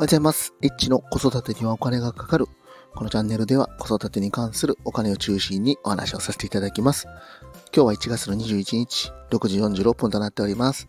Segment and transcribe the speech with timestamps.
[0.00, 0.54] おはようございます。
[0.62, 2.46] エッチの子育てにはお金がかかる。
[2.94, 7.06] このチャンネルでは子育てに関するお金を中心にお話をさせていただきます。
[7.76, 10.88] 今日は1月の21日、6時46分となっております。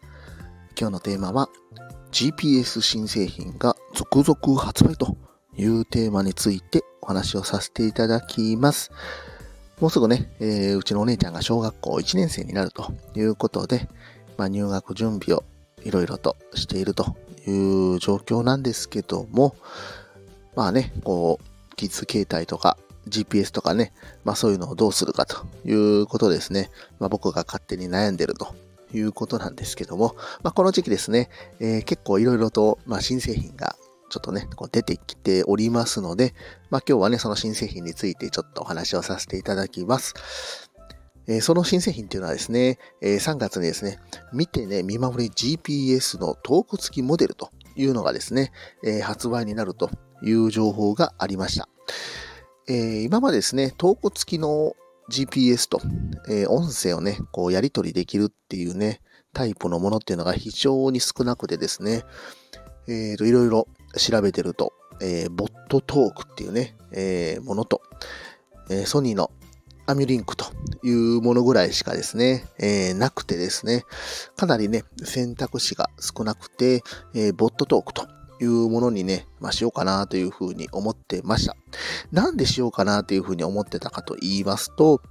[0.80, 1.50] 今日のテーマは
[2.14, 5.18] GPS 新製品が続々発売と
[5.58, 8.92] いうテーマについてお話をさせていただきます。
[9.82, 13.90] もうすぐね、えーうちのお姉ちゃんが小学校1年生になるということで、
[14.38, 15.44] まあ、入学準備を
[15.84, 19.56] いろいろとしているという状況なんですけども、
[20.56, 22.78] まあね、こう、キッズ携帯とか
[23.08, 26.70] GPS とかね、まあそういうのをどうするかということですね。
[27.00, 28.54] まあ僕が勝手に悩んでると
[28.94, 33.76] いうことなんですけども、まあこの時期ですね、えー結構いろいろと、まあ新製品が
[34.10, 36.34] ちょっとね、こう出てきておりますので、
[36.70, 40.71] まあ今日はね、その新製品についてちょっとお話をさせていただきます。
[41.28, 44.00] えーその新製品っていうのはですね、えー3月にですね、
[44.34, 48.52] 見てね、見守り GPS のトーク付きモデルというのがですね、
[48.84, 49.90] えー発売になると
[50.24, 51.70] いう情報がありました。
[52.68, 54.74] えー今までですね、トーク付きの
[55.10, 55.82] GPS と、
[56.30, 59.02] えー音声をね、こうやり取りできるっていうね、
[59.34, 62.04] タイプのものっていうのが非常に少なくてですね、
[62.88, 67.82] えーと、いろいろ調べてると、えーボットトークっていうね、えーものと、
[68.70, 69.32] えソニーの
[69.96, 70.46] ミリンクと
[70.84, 73.84] いうものぐらいしかですね、えーなくてですね、
[74.36, 76.84] かなりね、選択肢が少なくて、
[77.14, 78.08] えーボットトークと
[78.42, 81.56] いうものにね、まあしようかなというふうに思ってました。
[82.12, 85.02] なんでしようかなというふうに思ってたかと言いますと、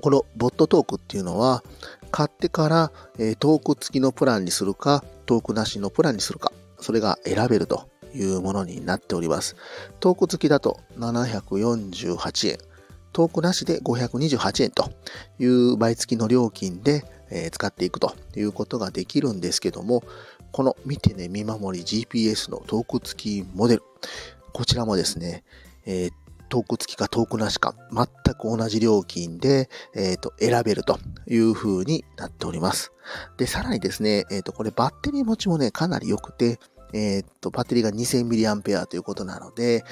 [0.00, 1.62] このボットトークっていうのは、
[2.10, 9.56] 買ってから、えートーク付きのプランにするか、トークなしのプランにするか、それが選べるというものになっております。
[10.00, 12.58] トーク付きだと748円、
[13.14, 14.90] トークなしで528円と
[15.38, 20.04] いう倍付きの料金で、え使っていくということができるんですけども、
[20.52, 23.82] この見てね、見守り GPS のトーク付きモデル、
[24.52, 25.44] こちらもですね、
[25.86, 26.10] えー
[26.50, 32.92] トーク付きかトークなしか全く同じ料金で、えーと選べるという風になっております。
[33.38, 36.58] で、さらにですね、えっ、と、これバッテリー持ちもね、かなり良くて、
[36.92, 39.84] えっ、と、バッテリーが 2000mAh ということなので、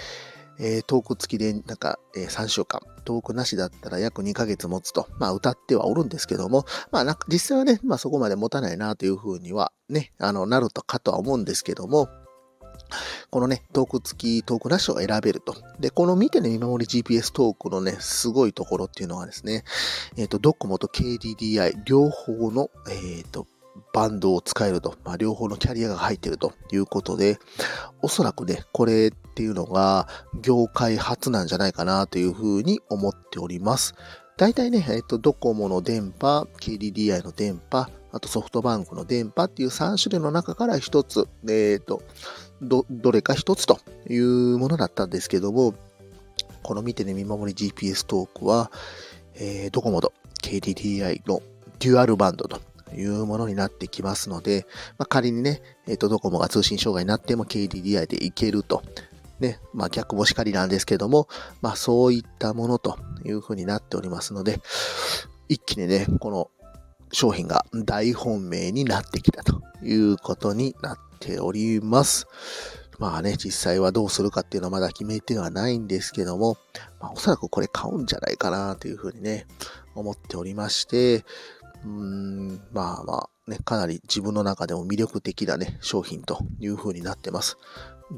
[0.58, 12.08] えートーク付きでなんか、えー3週間、トークなしだったら約2ヶ月持つと、まあ歌ってはおるんですけども、まあ実際はね、まあそこまで持たないなというふうにはね、あの、なるとかとは思うんですけども、
[13.30, 15.56] このね、トーク付き、トークなしを選べると。
[15.80, 19.64] で、この見てね、見守り GPS トークのね、すごいところっていうのはですね、
[20.16, 23.46] えっ、と、ドコモと KDDI 両方の、えっ、と、
[23.92, 24.96] バンドを使えると。
[25.04, 27.38] まあ、両方のキャリアが入っているということで、
[28.00, 30.08] おそらくね、これっていうのが
[30.42, 33.94] 業界初なんじゃないかなというふうに思っております。
[34.36, 42.02] 大体ね、えっと、ドコモの電波、KDDI の電波、あとソフトバンクの電波っていう3種類の中から一つ、えっと、
[42.60, 43.78] ど、どれか一つと
[44.08, 45.74] いうものだったんですけども、
[46.62, 48.70] この見てね、見守り GPS トークは、
[49.34, 50.12] えードコモと
[50.42, 51.40] KDDI の
[51.78, 52.60] デュアルバンドと
[52.94, 54.66] いうものになってきますので、
[54.98, 58.82] まあ、仮にね、えっ、と、ドコモが通信障害になっても KDDI でいけると。
[59.40, 61.28] ね、まあ逆もしかりなんですけども、
[61.60, 64.60] まあそういったものというふうになっておりますので、
[65.48, 66.50] 一気にね、この
[67.12, 72.26] 商品が大本命になってきたということになっております。
[72.98, 76.56] まあね、実際はどうするかっていうのはまだ決めてはないんですけども、
[77.00, 79.46] まあおそらくこれ買うんじゃないかなというふうにね、
[79.94, 81.24] 思っておりまして、
[81.84, 87.56] うーん、まあまあね、かなり自分の中でも魅力的なね、商品という風になってます。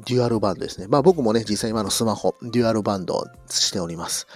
[0.05, 0.87] デュアルバンドですね。
[0.87, 4.27] まあ僕もね、実際今のスマホ、デュアルバンドをしております。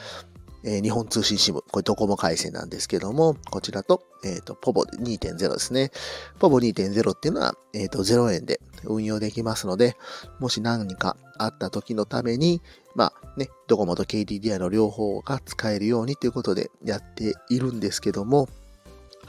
[0.64, 5.92] えー日本通信支部、これドコモ回線なんですけども、こちらと、えっ、と、ポボ2.0ですね。
[6.40, 9.96] ポボ2.0っていうのは、えっ、と、0円で運用できますので、
[10.40, 12.62] もし何かあった時のために、
[12.94, 18.50] まあね、ドコモと KDDI の両方が使えるようにということでやっているんですけども、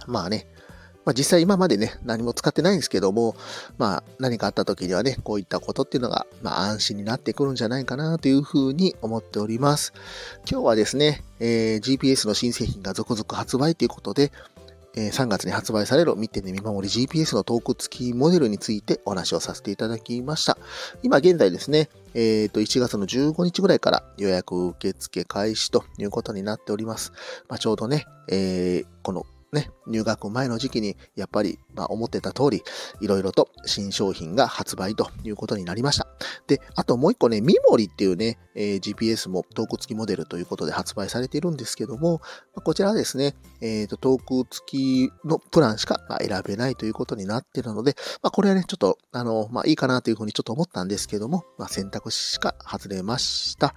[0.06, 0.47] まあね、
[1.05, 3.34] まあ実際今までね、何も使ってないんですけども、
[3.78, 9.92] まあ何かあった時にはね、こういったことっていうのが、まあ安心になってくるんじゃないかなというふうに思っております。
[10.51, 14.30] 今日はですね、えー GPS の新製品が続々発売ということで、
[14.95, 20.59] えー3月に発売される見てね見守り GPS のトーク付きモデルについてお話をさせていただきました。
[21.03, 27.13] 今現在ですね、えっ、と、1月の15日ぐらいから予約受付開始ということになっております。
[27.48, 32.63] まあ、ちょうどね、えーこのね、入学前の時期に、やっぱり、まあ、思ってた通り、
[33.01, 36.07] いろいろと新商品が発売ということになりました。
[36.47, 42.21] で、あともう一個ね、ミモリっていうね、えー、GPS もトーク付きモデルということで発売されているんですけども、
[42.55, 53.75] ま、こちらはですね、えっ、ー、と、トーク付きのプランしか選べないということになっているので、まあ、これはね、ちょっと、あの、まあ、いいかなというふうにちょっと思ったんですけども、まあ、選択肢しか外れました。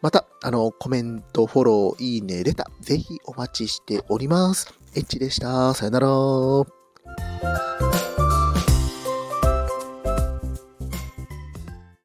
[0.00, 4.81] また、あの、コメント、フォロー、いいね、レタ、ぜひお待ちしております。
[4.94, 5.72] エッチでした。
[5.72, 7.81] さよなら。